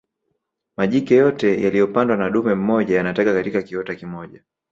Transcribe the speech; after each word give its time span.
majike 0.77 1.15
yote 1.15 1.63
yaliyopandwa 1.63 2.17
na 2.17 2.29
dume 2.29 2.55
mmoja 2.55 2.97
yanataga 2.97 3.33
katika 3.33 3.61
kiota 3.61 3.95
kimoja 3.95 4.43